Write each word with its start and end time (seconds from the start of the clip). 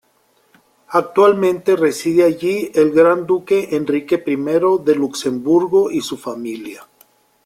Actualmente 0.89 1.75
reside 1.75 2.23
allí 2.23 2.71
el 2.73 2.89
gran 2.91 3.27
duque 3.27 3.67
Enrique 3.75 4.23
I 4.25 4.35
de 4.83 4.95
Luxemburgo 4.95 5.91
y 5.91 6.01
su 6.01 6.17
familia. 6.17 6.81